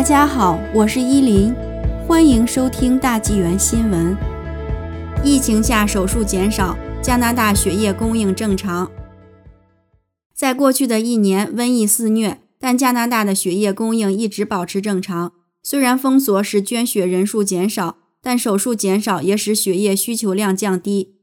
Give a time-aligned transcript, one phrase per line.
[0.00, 1.54] 大家好，我是依林，
[2.08, 4.16] 欢迎收听大纪元新闻。
[5.22, 8.90] 疫情下手术减少，加拿大血液供应正常。
[10.34, 15.32] 在过去的一年，瘟疫肆虐，但加拿大的血液供应一直保持正常。
[15.62, 21.16] 虽然封锁使捐血人数减少，但手术减少也使血液需求量降低。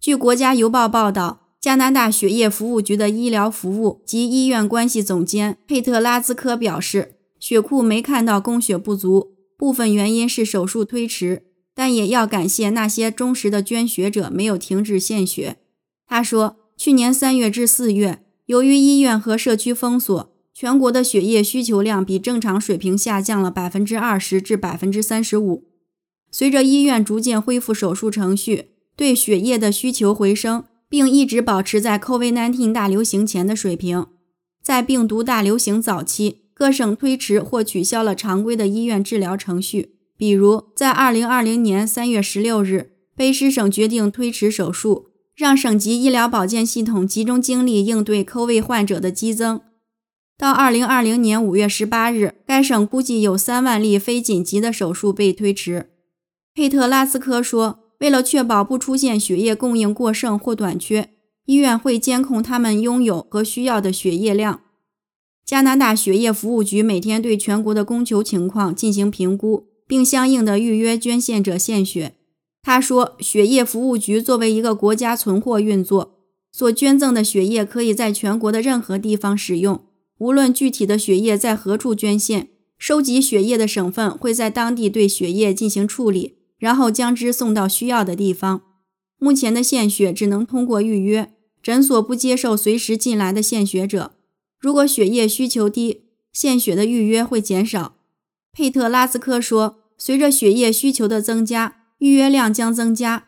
[0.00, 1.40] 据国家邮报报道。
[1.60, 11.42] 加拿大血液服务局的医疗服务及医院关系总监佩特拉兹科表示，血库没看到供血不足，部分原因是手术推迟，
[11.74, 15.58] 但也要感谢那些忠实的捐血者没有停止献血。
[16.06, 25.64] 他说，去年三月至四月，由于医院和社区封锁，全国的血液需求量比正常水平下降了百分之二十至百分之三十五。
[26.30, 30.64] 随着医院逐渐恢复手术程序，对血液的需求回升。
[30.86, 34.06] 并一直保持在 COVID-19 大流行前的水平。
[34.62, 39.96] 在病毒大流行早期，各省推迟或取消了常规的医院治疗程序。
[40.16, 49.60] 比如，在2020年3月16日，卑诗省决定推迟手术，让省级医疗保健系统集中精力应对 COVID 患者的激增。
[50.38, 55.90] 到2020年5月18日，该省估计有3万例非紧急的手术被推迟。
[56.54, 57.80] 佩特拉斯科说。
[58.00, 61.08] 为了确保不出现血液供应过剩或短缺，
[61.46, 64.60] 医院会监控他们拥有和需要的血液量。
[65.44, 72.14] 加拿大血液服务局每天对全国的供求情况进行评估，并相应的预约捐献者献血。
[72.62, 76.18] 他说，血液服务局作为一个国家存货运作，
[76.50, 79.84] 所捐赠的血液可以在全国的任何地方使用，
[80.18, 82.48] 无论具体的血液在何处捐献。
[82.78, 86.38] 收集血液的省份会在当地对血液进行处理。
[86.56, 88.62] 然后将之送到需要的地方。
[89.18, 91.30] 目前的献血只能通过预约，
[91.62, 94.12] 诊所不接受随时进来的献血者。
[94.64, 97.96] 如果血液需求低，献血的预约会减少。
[98.50, 103.26] 佩特拉斯科说：“随着血液需求的增加，预约量将增加，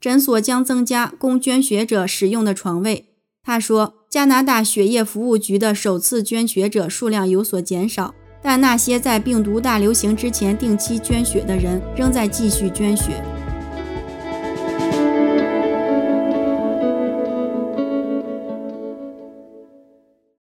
[0.00, 3.10] 诊所将增加供捐血者使用的床位。”
[3.44, 8.12] 他说：“加拿大血液服务局的首次捐血者数量有所减少。”
[8.42, 13.22] 但那些在病毒大流行之前定期捐血的人仍在继续捐血。